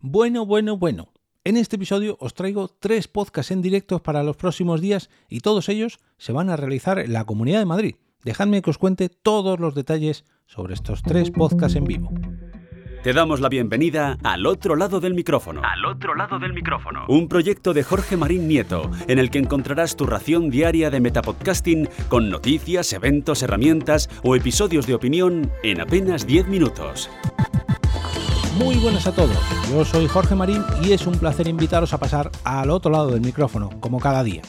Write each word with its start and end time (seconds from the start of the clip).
Bueno, 0.00 0.46
bueno, 0.46 0.76
bueno. 0.76 1.08
En 1.42 1.56
este 1.56 1.74
episodio 1.74 2.16
os 2.20 2.34
traigo 2.34 2.68
tres 2.68 3.08
podcasts 3.08 3.50
en 3.50 3.62
directo 3.62 4.00
para 4.00 4.22
los 4.22 4.36
próximos 4.36 4.80
días 4.80 5.10
y 5.28 5.40
todos 5.40 5.68
ellos 5.68 5.98
se 6.18 6.30
van 6.30 6.50
a 6.50 6.56
realizar 6.56 7.00
en 7.00 7.12
la 7.12 7.24
Comunidad 7.24 7.58
de 7.58 7.64
Madrid. 7.64 7.96
Dejadme 8.22 8.62
que 8.62 8.70
os 8.70 8.78
cuente 8.78 9.08
todos 9.08 9.58
los 9.58 9.74
detalles 9.74 10.24
sobre 10.46 10.74
estos 10.74 11.02
tres 11.02 11.32
podcasts 11.32 11.76
en 11.76 11.84
vivo. 11.84 12.12
Te 13.02 13.12
damos 13.12 13.40
la 13.40 13.48
bienvenida 13.48 14.18
al 14.22 14.46
otro 14.46 14.76
lado 14.76 15.00
del 15.00 15.14
micrófono. 15.14 15.62
Al 15.64 15.84
otro 15.84 16.14
lado 16.14 16.38
del 16.38 16.52
micrófono. 16.52 17.04
Un 17.08 17.26
proyecto 17.26 17.74
de 17.74 17.82
Jorge 17.82 18.16
Marín 18.16 18.46
Nieto, 18.46 18.92
en 19.08 19.18
el 19.18 19.30
que 19.30 19.38
encontrarás 19.38 19.96
tu 19.96 20.06
ración 20.06 20.48
diaria 20.48 20.90
de 20.90 21.00
metapodcasting 21.00 21.88
con 22.08 22.30
noticias, 22.30 22.92
eventos, 22.92 23.42
herramientas 23.42 24.08
o 24.22 24.36
episodios 24.36 24.86
de 24.86 24.94
opinión 24.94 25.50
en 25.64 25.80
apenas 25.80 26.24
10 26.24 26.46
minutos. 26.46 27.10
Muy 28.58 28.76
buenas 28.78 29.06
a 29.06 29.12
todos, 29.12 29.38
yo 29.70 29.84
soy 29.84 30.08
Jorge 30.08 30.34
Marín 30.34 30.64
y 30.82 30.90
es 30.90 31.06
un 31.06 31.16
placer 31.16 31.46
invitaros 31.46 31.92
a 31.92 31.98
pasar 31.98 32.32
al 32.42 32.70
otro 32.70 32.90
lado 32.90 33.12
del 33.12 33.20
micrófono, 33.20 33.70
como 33.78 34.00
cada 34.00 34.24
día. 34.24 34.42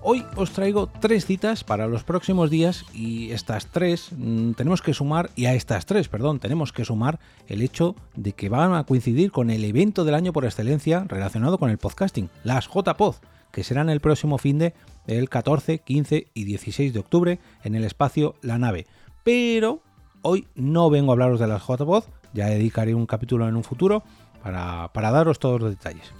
Hoy 0.00 0.24
os 0.36 0.52
traigo 0.52 0.86
tres 1.00 1.26
citas 1.26 1.64
para 1.64 1.88
los 1.88 2.04
próximos 2.04 2.50
días 2.50 2.84
y 2.94 3.32
estas 3.32 3.66
tres 3.66 4.10
mm, 4.16 4.52
tenemos 4.52 4.80
que 4.80 4.94
sumar, 4.94 5.30
y 5.34 5.46
a 5.46 5.54
estas 5.54 5.86
tres, 5.86 6.08
perdón, 6.08 6.38
tenemos 6.38 6.72
que 6.72 6.84
sumar 6.84 7.18
el 7.48 7.62
hecho 7.62 7.96
de 8.14 8.32
que 8.32 8.48
van 8.48 8.74
a 8.74 8.84
coincidir 8.84 9.32
con 9.32 9.50
el 9.50 9.64
evento 9.64 10.04
del 10.04 10.14
año 10.14 10.32
por 10.32 10.44
excelencia 10.44 11.04
relacionado 11.08 11.58
con 11.58 11.68
el 11.68 11.78
podcasting, 11.78 12.30
las 12.44 12.68
JPod, 12.68 13.16
que 13.50 13.64
serán 13.64 13.90
el 13.90 13.98
próximo 13.98 14.38
fin 14.38 14.58
de 14.58 14.74
el 15.08 15.28
14, 15.28 15.80
15 15.80 16.28
y 16.32 16.44
16 16.44 16.92
de 16.92 17.00
octubre 17.00 17.40
en 17.64 17.74
el 17.74 17.82
espacio 17.82 18.36
La 18.40 18.58
Nave. 18.58 18.86
Pero 19.24 19.82
hoy 20.22 20.46
no 20.54 20.90
vengo 20.90 21.10
a 21.10 21.14
hablaros 21.14 21.40
de 21.40 21.48
las 21.48 21.66
JPod, 21.66 22.04
ya 22.32 22.46
dedicaré 22.46 22.94
un 22.94 23.06
capítulo 23.06 23.48
en 23.48 23.56
un 23.56 23.64
futuro 23.64 24.02
para, 24.42 24.88
para 24.92 25.10
daros 25.10 25.38
todos 25.38 25.60
los 25.60 25.70
detalles. 25.70 26.12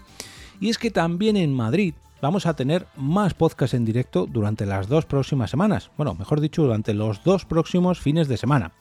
Y 0.61 0.69
es 0.69 0.79
que 0.79 0.91
también 0.91 1.37
en 1.37 1.53
Madrid 1.53 1.95
vamos 2.21 2.47
a 2.47 2.55
tener 2.55 2.87
más 2.97 3.35
podcasts 3.35 3.75
en 3.75 3.85
directo 3.85 4.27
durante 4.31 4.65
las 4.65 4.89
dos 4.89 5.05
próximas 5.07 5.51
semanas. 5.51 5.91
Bueno, 5.97 6.15
mejor 6.15 6.41
dicho, 6.41 6.63
durante 6.63 6.95
los 6.95 7.25
dos 7.25 7.45
próximos 7.45 8.01
fines 8.01 8.29
de 8.29 8.37
semana. 8.37 8.73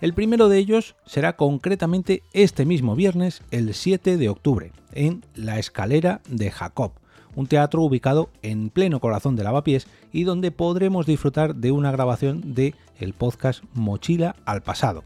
El 0.00 0.14
primero 0.14 0.48
de 0.48 0.56
ellos 0.56 0.96
será 1.04 1.36
concretamente 1.36 2.22
este 2.32 2.64
mismo 2.64 2.96
viernes, 2.96 3.42
el 3.50 3.74
7 3.74 4.16
de 4.16 4.30
octubre, 4.30 4.72
en 4.92 5.22
La 5.34 5.58
Escalera 5.58 6.22
de 6.26 6.50
Jacob, 6.50 6.92
un 7.34 7.46
teatro 7.46 7.82
ubicado 7.82 8.30
en 8.40 8.70
pleno 8.70 9.00
corazón 9.00 9.36
de 9.36 9.44
Lavapiés 9.44 9.86
y 10.10 10.24
donde 10.24 10.52
podremos 10.52 11.04
disfrutar 11.04 11.54
de 11.54 11.70
una 11.70 11.92
grabación 11.92 12.54
de 12.54 12.74
el 12.98 13.12
podcast 13.12 13.62
Mochila 13.74 14.36
al 14.46 14.62
Pasado, 14.62 15.04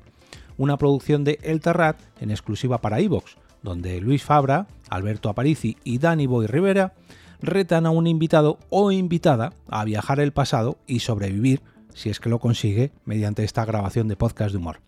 una 0.56 0.76
producción 0.76 1.24
de 1.24 1.38
El 1.42 1.60
Terrat 1.60 2.00
en 2.20 2.30
exclusiva 2.30 2.78
para 2.78 3.00
iVox, 3.00 3.36
donde 3.62 4.00
Luis 4.00 4.22
Fabra, 4.22 4.68
Alberto 4.90 5.28
Aparici 5.28 5.76
y 5.84 5.98
Dani 5.98 6.26
Boy 6.26 6.46
Rivera 6.46 6.94
retan 7.40 7.86
a 7.86 7.90
un 7.90 8.06
invitado 8.06 8.58
o 8.70 8.92
invitada 8.92 9.52
a 9.68 9.84
viajar 9.84 10.20
el 10.20 10.32
pasado 10.32 10.78
y 10.86 11.00
sobrevivir, 11.00 11.62
si 11.94 12.10
es 12.10 12.20
que 12.20 12.28
lo 12.28 12.38
consigue, 12.38 12.92
mediante 13.04 13.42
esta 13.44 13.64
grabación 13.64 14.06
de 14.08 14.16
podcast 14.16 14.52
de 14.52 14.58
humor. 14.58 14.80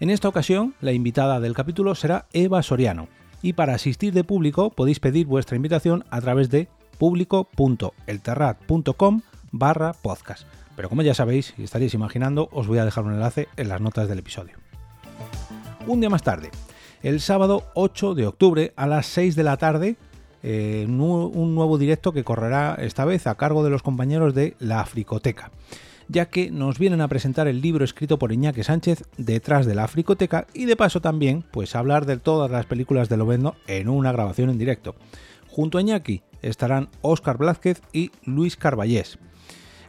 En 0.00 0.10
esta 0.10 0.28
ocasión, 0.28 0.74
la 0.80 0.92
invitada 0.92 1.40
del 1.40 1.54
capítulo 1.54 1.94
será 1.94 2.26
Eva 2.32 2.62
Soriano, 2.62 3.08
y 3.42 3.54
para 3.54 3.74
asistir 3.74 4.12
de 4.12 4.24
público 4.24 4.70
podéis 4.70 4.98
pedir 5.00 5.26
vuestra 5.26 5.56
invitación 5.56 6.04
a 6.10 6.20
través 6.20 6.50
de 6.50 6.68
público.elterrat.com 6.98 9.22
barra 9.52 9.92
podcast. 9.92 10.46
Pero 10.76 10.88
como 10.88 11.02
ya 11.02 11.12
sabéis 11.14 11.52
y 11.56 11.62
estaréis 11.64 11.94
imaginando, 11.94 12.48
os 12.52 12.68
voy 12.68 12.78
a 12.78 12.84
dejar 12.84 13.04
un 13.04 13.14
enlace 13.14 13.48
en 13.56 13.68
las 13.68 13.80
notas 13.80 14.08
del 14.08 14.20
episodio. 14.20 14.67
Un 15.86 16.00
día 16.00 16.10
más 16.10 16.22
tarde, 16.22 16.50
el 17.02 17.20
sábado 17.20 17.64
8 17.74 18.14
de 18.14 18.26
octubre 18.26 18.72
a 18.76 18.86
las 18.86 19.06
6 19.06 19.36
de 19.36 19.42
la 19.42 19.56
tarde, 19.56 19.96
eh, 20.42 20.84
un 20.88 21.54
nuevo 21.54 21.78
directo 21.78 22.12
que 22.12 22.24
correrá 22.24 22.74
esta 22.74 23.04
vez 23.04 23.26
a 23.26 23.36
cargo 23.36 23.64
de 23.64 23.70
los 23.70 23.82
compañeros 23.82 24.34
de 24.34 24.54
La 24.58 24.80
Africoteca, 24.80 25.50
ya 26.08 26.26
que 26.26 26.50
nos 26.50 26.78
vienen 26.78 27.00
a 27.00 27.08
presentar 27.08 27.48
el 27.48 27.60
libro 27.60 27.84
escrito 27.84 28.18
por 28.18 28.32
Iñaki 28.32 28.62
Sánchez 28.62 29.04
detrás 29.16 29.66
de 29.66 29.74
la 29.74 29.84
Africoteca 29.84 30.46
y 30.52 30.66
de 30.66 30.76
paso 30.76 31.00
también 31.00 31.44
pues 31.50 31.74
hablar 31.74 32.06
de 32.06 32.18
todas 32.18 32.50
las 32.50 32.66
películas 32.66 33.08
de 33.08 33.16
Lovendo 33.16 33.56
en 33.66 33.88
una 33.88 34.12
grabación 34.12 34.50
en 34.50 34.58
directo. 34.58 34.94
Junto 35.48 35.78
a 35.78 35.80
Iñaki 35.80 36.22
estarán 36.42 36.88
Óscar 37.02 37.38
Blázquez 37.38 37.82
y 37.92 38.10
Luis 38.24 38.56
Carballés. 38.56 39.18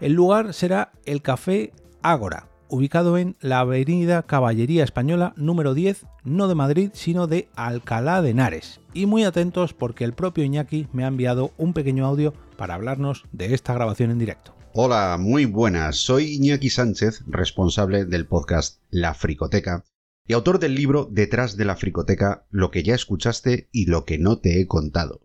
El 0.02 0.14
lugar 0.14 0.54
será 0.54 0.92
el 1.06 1.22
Café 1.22 1.74
Ágora, 2.02 2.49
ubicado 2.70 3.18
en 3.18 3.36
la 3.42 3.60
Avenida 3.60 4.24
Caballería 4.24 4.84
Española 4.84 5.34
número 5.36 5.74
10, 5.74 6.06
no 6.24 6.48
de 6.48 6.56
Madrid, 6.56 6.92
sino 6.94 7.28
de 7.28 7.50
Alcalá 7.56 8.22
de 8.22 8.30
Henares. 8.30 8.80
Y 8.94 9.06
muy 9.06 9.24
atentos 9.24 9.74
porque 9.74 10.04
el 10.04 10.14
propio 10.14 10.44
Iñaki 10.44 10.88
me 10.94 11.04
ha 11.04 11.08
enviado 11.08 11.52
un 11.58 11.74
pequeño 11.74 12.06
audio 12.06 12.34
para 12.58 12.76
hablarnos 12.76 13.26
de 13.32 13.54
esta 13.54 13.74
grabación 13.74 14.12
en 14.12 14.20
directo. 14.20 14.56
Hola, 14.74 15.18
muy 15.20 15.46
buenas. 15.46 15.98
Soy 15.98 16.36
Iñaki 16.36 16.70
Sánchez, 16.70 17.24
responsable 17.28 18.06
del 18.06 18.28
podcast 18.28 18.82
La 18.90 19.14
Fricoteca 19.14 19.84
y 20.28 20.34
autor 20.34 20.60
del 20.60 20.76
libro 20.76 21.10
Detrás 21.12 21.58
de 21.58 21.66
la 21.66 21.76
Fricoteca, 21.76 22.46
lo 22.52 22.70
que 22.70 22.84
ya 22.84 22.94
escuchaste 22.94 23.68
y 23.72 23.88
lo 23.88 24.06
que 24.06 24.20
no 24.20 24.38
te 24.38 24.62
he 24.62 24.68
contado. 24.68 25.24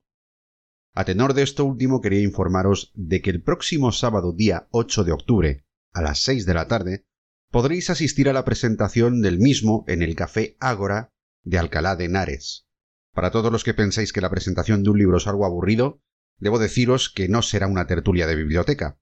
A 0.95 1.05
tenor 1.05 1.35
de 1.35 1.43
esto 1.43 1.67
último 1.67 2.01
quería 2.01 2.23
informaros 2.23 2.91
de 2.95 3.21
que 3.21 3.31
el 3.31 3.43
próximo 3.43 3.93
sábado 3.93 4.33
día 4.33 4.67
8 4.71 5.05
de 5.05 5.13
octubre, 5.13 5.65
a 5.93 6.01
las 6.01 6.21
6 6.21 6.47
de 6.47 6.55
la 6.55 6.69
tarde, 6.69 7.05
podréis 7.55 7.89
asistir 7.89 8.29
a 8.29 8.33
la 8.33 8.45
presentación 8.45 9.23
del 9.23 9.39
mismo 9.39 9.85
en 9.87 10.03
el 10.03 10.17
Café 10.17 10.57
Ágora 10.59 11.13
de 11.45 11.57
Alcalá 11.57 11.95
de 11.95 12.07
Henares. 12.07 12.67
Para 13.13 13.31
todos 13.31 13.53
los 13.53 13.63
que 13.63 13.75
pensáis 13.75 14.13
que 14.13 14.21
la 14.21 14.29
presentación 14.29 14.83
de 14.83 14.91
un 14.91 14.99
libro 14.99 15.19
es 15.19 15.29
algo 15.29 15.47
aburrido, 15.47 16.03
debo 16.39 16.59
deciros 16.59 17.11
que 17.11 17.29
no 17.29 17.43
será 17.43 17.69
una 17.69 17.87
tertulia 17.87 18.27
de 18.27 18.35
biblioteca, 18.35 18.99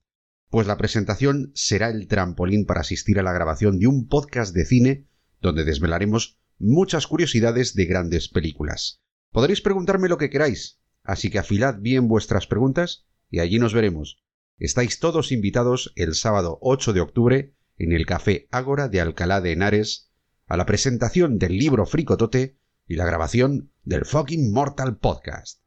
pues 0.51 0.67
la 0.67 0.77
presentación 0.77 1.51
será 1.55 1.89
el 1.89 2.09
trampolín 2.09 2.67
para 2.67 2.83
asistir 2.83 3.19
a 3.19 3.23
la 3.23 3.33
grabación 3.33 3.79
de 3.79 3.87
un 3.87 4.07
podcast 4.07 4.55
de 4.55 4.67
cine 4.67 5.09
donde 5.41 5.65
desvelaremos 5.65 6.39
muchas 6.59 7.07
curiosidades 7.07 7.73
de 7.73 7.87
grandes 7.87 8.29
películas. 8.29 9.01
Podréis 9.31 9.63
preguntarme 9.63 10.11
lo 10.11 10.19
que 10.19 10.29
queráis, 10.29 10.79
así 11.05 11.31
que 11.31 11.39
afilad 11.39 11.79
bien 11.81 12.07
vuestras 12.07 12.47
preguntas 12.47 13.07
y 13.31 13.39
allí 13.39 13.59
nos 13.59 13.73
veremos. 13.73 14.23
Estáis 14.59 14.99
todos 14.99 15.33
invitados 15.33 15.95
el 15.97 16.15
sábado 16.15 16.59
8 16.61 16.93
de 16.93 17.01
octubre 17.01 17.55
en 17.85 17.93
el 17.93 18.07
Café 18.07 18.47
Ágora 18.51 18.89
de 18.89 19.01
Alcalá 19.01 19.41
de 19.41 19.53
Henares 19.53 20.11
a 20.47 20.57
la 20.57 20.67
presentación 20.67 21.39
del 21.39 21.59
libro 21.59 21.87
Fricotote 21.87 22.57
y 22.87 22.97
la 22.97 23.05
grabación 23.05 23.71
del 23.85 24.05
fucking 24.05 24.53
Mortal 24.53 24.97
Podcast. 24.97 25.61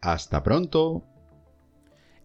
Hasta 0.00 0.42
pronto. 0.42 1.04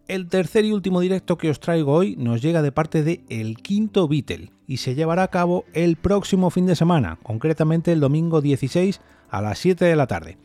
El 0.08 0.28
tercer 0.28 0.64
y 0.64 0.72
último 0.72 1.00
directo 1.00 1.38
que 1.38 1.50
os 1.50 1.60
traigo 1.60 1.92
hoy 1.92 2.16
nos 2.16 2.42
llega 2.42 2.62
de 2.62 2.72
parte 2.72 3.02
de 3.02 3.24
El 3.28 3.56
Quinto 3.56 4.06
Beatle 4.06 4.52
y 4.66 4.78
se 4.78 4.94
llevará 4.94 5.22
a 5.22 5.30
cabo 5.30 5.64
el 5.72 5.96
próximo 5.96 6.50
fin 6.50 6.66
de 6.66 6.76
semana, 6.76 7.18
concretamente 7.22 7.92
el 7.92 8.00
domingo 8.00 8.40
16 8.40 9.00
a 9.30 9.42
las 9.42 9.58
7 9.58 9.84
de 9.84 9.96
la 9.96 10.06
tarde. 10.06 10.38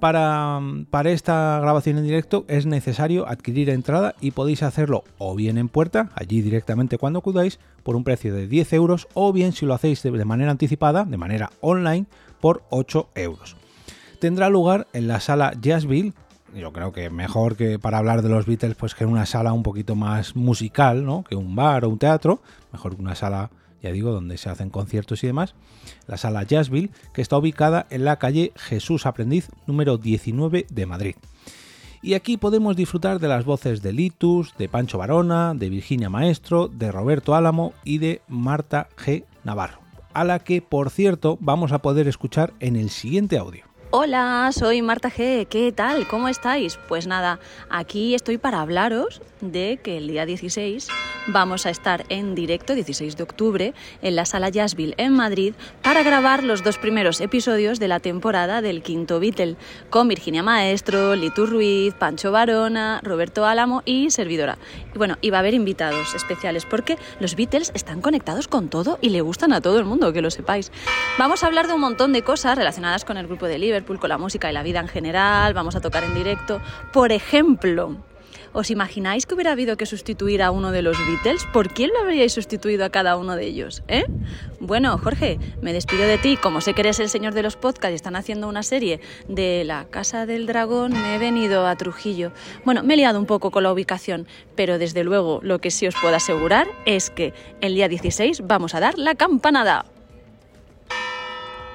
Para, 0.00 0.60
para, 0.90 1.10
esta 1.10 1.58
grabación 1.60 1.98
en 1.98 2.04
directo 2.04 2.44
es 2.48 2.66
necesario 2.66 3.26
adquirir 3.28 3.70
entrada 3.70 4.14
y 4.20 4.32
podéis 4.32 4.62
hacerlo 4.62 5.04
o 5.18 5.34
bien 5.34 5.56
en 5.56 5.68
puerta, 5.68 6.10
allí 6.14 6.42
directamente 6.42 6.98
cuando 6.98 7.20
acudáis, 7.20 7.58
por 7.82 7.96
un 7.96 8.04
precio 8.04 8.34
de 8.34 8.46
10 8.46 8.72
euros, 8.74 9.08
o 9.14 9.32
bien 9.32 9.52
si 9.52 9.64
lo 9.64 9.74
hacéis 9.74 10.02
de 10.02 10.24
manera 10.24 10.50
anticipada, 10.50 11.04
de 11.04 11.16
manera 11.16 11.50
online, 11.60 12.06
por 12.40 12.64
8 12.70 13.08
euros. 13.14 13.56
Tendrá 14.20 14.50
lugar 14.50 14.86
en 14.92 15.08
la 15.08 15.20
sala 15.20 15.54
Jazzville, 15.60 16.12
yo 16.54 16.72
creo 16.72 16.92
que 16.92 17.10
mejor 17.10 17.56
que 17.56 17.78
para 17.78 17.98
hablar 17.98 18.22
de 18.22 18.28
los 18.28 18.46
Beatles, 18.46 18.76
pues 18.76 18.94
que 18.94 19.04
en 19.04 19.10
una 19.10 19.26
sala 19.26 19.52
un 19.52 19.62
poquito 19.62 19.96
más 19.96 20.36
musical, 20.36 21.04
¿no? 21.04 21.24
Que 21.24 21.34
un 21.34 21.56
bar 21.56 21.84
o 21.84 21.88
un 21.88 21.98
teatro, 21.98 22.40
mejor 22.72 22.94
que 22.94 23.02
una 23.02 23.14
sala 23.14 23.50
ya 23.84 23.92
digo, 23.92 24.12
donde 24.12 24.38
se 24.38 24.48
hacen 24.48 24.70
conciertos 24.70 25.22
y 25.22 25.26
demás, 25.26 25.54
la 26.06 26.16
sala 26.16 26.42
Jazzville, 26.42 26.90
que 27.12 27.20
está 27.20 27.36
ubicada 27.36 27.86
en 27.90 28.06
la 28.06 28.18
calle 28.18 28.50
Jesús 28.56 29.04
Aprendiz 29.04 29.50
número 29.66 29.98
19 29.98 30.66
de 30.70 30.86
Madrid. 30.86 31.16
Y 32.00 32.14
aquí 32.14 32.38
podemos 32.38 32.76
disfrutar 32.76 33.20
de 33.20 33.28
las 33.28 33.44
voces 33.44 33.82
de 33.82 33.92
Litus, 33.92 34.54
de 34.56 34.70
Pancho 34.70 34.96
Barona, 34.96 35.52
de 35.54 35.68
Virginia 35.68 36.08
Maestro, 36.08 36.68
de 36.68 36.90
Roberto 36.92 37.34
Álamo 37.34 37.74
y 37.84 37.98
de 37.98 38.22
Marta 38.26 38.88
G. 38.96 39.24
Navarro, 39.42 39.80
a 40.14 40.24
la 40.24 40.38
que, 40.38 40.62
por 40.62 40.88
cierto, 40.88 41.36
vamos 41.42 41.72
a 41.72 41.80
poder 41.80 42.08
escuchar 42.08 42.54
en 42.60 42.76
el 42.76 42.88
siguiente 42.88 43.36
audio. 43.36 43.73
Hola, 43.96 44.50
soy 44.50 44.82
Marta 44.82 45.08
G. 45.08 45.46
¿Qué 45.46 45.70
tal? 45.70 46.08
¿Cómo 46.08 46.26
estáis? 46.26 46.80
Pues 46.88 47.06
nada, 47.06 47.38
aquí 47.70 48.16
estoy 48.16 48.38
para 48.38 48.60
hablaros 48.60 49.22
de 49.40 49.78
que 49.80 49.98
el 49.98 50.08
día 50.08 50.26
16 50.26 50.88
vamos 51.28 51.64
a 51.64 51.70
estar 51.70 52.04
en 52.08 52.34
directo, 52.34 52.74
16 52.74 53.16
de 53.16 53.22
octubre, 53.22 53.72
en 54.02 54.16
la 54.16 54.24
sala 54.24 54.48
Jazzville 54.48 54.94
en 54.96 55.12
Madrid 55.12 55.54
para 55.80 56.02
grabar 56.02 56.42
los 56.42 56.64
dos 56.64 56.76
primeros 56.76 57.20
episodios 57.20 57.78
de 57.78 57.86
la 57.86 58.00
temporada 58.00 58.62
del 58.62 58.82
quinto 58.82 59.20
Beatle, 59.20 59.54
con 59.90 60.08
Virginia 60.08 60.42
Maestro, 60.42 61.14
Litu 61.14 61.46
Ruiz, 61.46 61.94
Pancho 61.94 62.32
Barona, 62.32 63.00
Roberto 63.04 63.46
Álamo 63.46 63.82
y 63.84 64.10
servidora. 64.10 64.58
Y 64.92 64.98
bueno, 64.98 65.18
y 65.20 65.30
va 65.30 65.38
a 65.38 65.40
haber 65.40 65.54
invitados 65.54 66.16
especiales 66.16 66.66
porque 66.66 66.98
los 67.20 67.36
Beatles 67.36 67.70
están 67.74 68.00
conectados 68.00 68.48
con 68.48 68.70
todo 68.70 68.98
y 69.00 69.10
le 69.10 69.20
gustan 69.20 69.52
a 69.52 69.60
todo 69.60 69.78
el 69.78 69.84
mundo, 69.84 70.12
que 70.12 70.20
lo 70.20 70.32
sepáis. 70.32 70.72
Vamos 71.16 71.44
a 71.44 71.46
hablar 71.46 71.68
de 71.68 71.74
un 71.74 71.80
montón 71.80 72.12
de 72.12 72.22
cosas 72.22 72.58
relacionadas 72.58 73.04
con 73.04 73.18
el 73.18 73.28
grupo 73.28 73.46
de 73.46 73.58
Liverpool 73.58 73.83
Con 73.84 74.08
la 74.08 74.18
música 74.18 74.50
y 74.50 74.54
la 74.54 74.62
vida 74.62 74.80
en 74.80 74.88
general, 74.88 75.52
vamos 75.52 75.76
a 75.76 75.80
tocar 75.80 76.04
en 76.04 76.14
directo. 76.14 76.60
Por 76.92 77.12
ejemplo, 77.12 77.96
¿Os 78.54 78.70
imagináis 78.70 79.26
que 79.26 79.34
hubiera 79.34 79.50
habido 79.50 79.76
que 79.76 79.84
sustituir 79.84 80.40
a 80.40 80.52
uno 80.52 80.70
de 80.70 80.80
los 80.80 80.96
Beatles? 80.96 81.44
¿Por 81.52 81.74
quién 81.74 81.90
lo 81.92 81.98
habríais 81.98 82.32
sustituido 82.32 82.84
a 82.84 82.88
cada 82.88 83.16
uno 83.16 83.34
de 83.34 83.46
ellos? 83.46 83.82
¿Eh? 83.88 84.04
Bueno, 84.60 84.96
Jorge, 84.96 85.40
me 85.60 85.72
despido 85.72 86.06
de 86.06 86.18
ti. 86.18 86.36
Como 86.36 86.60
sé 86.60 86.72
que 86.72 86.82
eres 86.82 87.00
el 87.00 87.08
señor 87.08 87.34
de 87.34 87.42
los 87.42 87.56
podcasts 87.56 87.90
y 87.90 87.96
están 87.96 88.14
haciendo 88.14 88.46
una 88.46 88.62
serie 88.62 89.00
de 89.26 89.64
la 89.64 89.86
Casa 89.86 90.24
del 90.24 90.46
Dragón, 90.46 90.92
me 90.92 91.16
he 91.16 91.18
venido 91.18 91.66
a 91.66 91.74
Trujillo. 91.74 92.30
Bueno, 92.64 92.84
me 92.84 92.94
he 92.94 92.96
liado 92.96 93.18
un 93.18 93.26
poco 93.26 93.50
con 93.50 93.64
la 93.64 93.72
ubicación, 93.72 94.28
pero 94.54 94.78
desde 94.78 95.02
luego 95.02 95.40
lo 95.42 95.58
que 95.58 95.72
sí 95.72 95.88
os 95.88 95.96
puedo 95.96 96.14
asegurar 96.14 96.68
es 96.86 97.10
que 97.10 97.34
el 97.60 97.74
día 97.74 97.88
16 97.88 98.46
vamos 98.46 98.76
a 98.76 98.80
dar 98.80 98.98
la 98.98 99.16
campanada. 99.16 99.84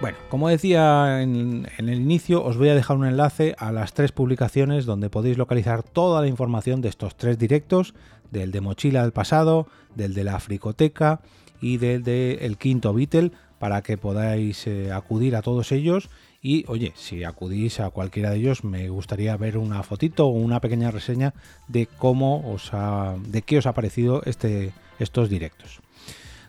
Bueno, 0.01 0.17
como 0.29 0.47
decía 0.47 1.21
en, 1.21 1.67
el 1.77 1.93
inicio, 1.93 2.41
os 2.41 2.55
voy 2.55 2.69
a 2.69 2.75
dejar 2.75 2.95
un 2.95 3.05
enlace 3.05 3.53
a 3.57 3.73
las 3.73 3.93
tres 3.93 4.13
publicaciones 4.13 4.85
donde 4.85 5.09
podéis 5.09 5.37
localizar 5.37 5.83
toda 5.83 6.21
la 6.21 6.27
información 6.27 6.79
de 6.79 6.87
estos 6.87 7.17
tres 7.17 7.37
directos, 7.37 7.93
del 8.31 8.51
de 8.51 8.61
Mochila 8.61 9.01
del 9.01 9.11
Pasado, 9.11 9.67
del 9.95 10.13
de 10.13 10.23
la 10.23 10.39
Fricoteca 10.39 11.19
y 11.59 11.77
del 11.77 12.03
de 12.03 12.45
El 12.45 12.57
Quinto 12.57 12.93
Beatle, 12.93 13.33
para 13.59 13.81
que 13.81 13.97
podáis 13.97 14.67
eh, 14.67 14.93
acudir 14.93 15.35
a 15.35 15.41
todos 15.41 15.73
ellos. 15.73 16.09
Y 16.41 16.63
oye, 16.69 16.93
si 16.95 17.25
acudís 17.25 17.81
a 17.81 17.89
cualquiera 17.89 18.29
de 18.29 18.37
ellos, 18.37 18.63
me 18.63 18.87
gustaría 18.87 19.35
ver 19.35 19.57
una 19.57 19.83
fotito 19.83 20.27
o 20.27 20.29
una 20.29 20.61
pequeña 20.61 20.91
reseña 20.91 21.33
de 21.67 21.87
cómo 21.87 22.53
os 22.53 22.73
ha, 22.73 23.17
de 23.27 23.41
qué 23.41 23.57
os 23.57 23.65
ha 23.65 23.73
parecido 23.73 24.21
este, 24.23 24.71
estos 24.97 25.29
directos. 25.29 25.81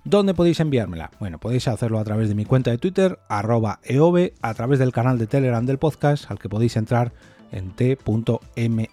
¿Dónde 0.05 0.35
podéis 0.35 0.61
enviármela? 0.61 1.11
Bueno, 1.21 1.39
podéis 1.39 1.69
hacerlo 1.69 1.99
a 1.99 2.05
través 2.05 2.29
de 2.29 2.35
mi 2.35 2.45
cuenta 2.45 2.71
de 2.71 2.79
Twitter, 2.79 3.19
arroba 3.29 3.81
eove, 3.85 4.35
a 4.41 4.55
través 4.55 4.79
del 4.79 4.93
canal 4.93 5.19
de 5.19 5.27
Telegram 5.27 5.67
del 5.67 5.79
podcast, 5.79 6.31
al 6.31 6.39
que 6.39 6.49
podéis 6.49 6.77
entrar 6.77 7.13
en 7.53 7.73
t.me 7.73 8.91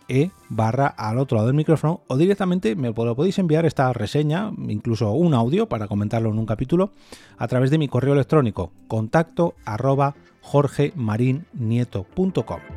barra 0.50 0.88
al 0.88 1.20
otro 1.20 1.36
lado 1.36 1.48
del 1.48 1.56
micrófono 1.56 2.02
o 2.08 2.18
directamente 2.18 2.76
me 2.76 2.90
lo 2.90 3.16
podéis 3.16 3.40
enviar 3.40 3.66
esta 3.66 3.94
reseña, 3.94 4.52
incluso 4.68 5.12
un 5.12 5.34
audio 5.34 5.70
para 5.70 5.88
comentarlo 5.88 6.30
en 6.30 6.40
un 6.40 6.46
capítulo, 6.46 6.92
a 7.38 7.48
través 7.48 7.72
de 7.72 7.78
mi 7.78 7.88
correo 7.88 8.12
electrónico 8.14 8.74
contacto 8.88 9.56
arroba 9.66 10.16
jorgemarinieto.com. 10.42 12.77